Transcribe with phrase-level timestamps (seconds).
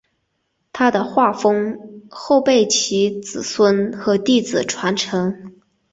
[0.73, 5.57] 他的画风后被其子孙和弟子传承。